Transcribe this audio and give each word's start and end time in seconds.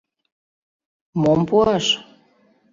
—Мом 1.21 1.39
пуаш? 1.49 1.85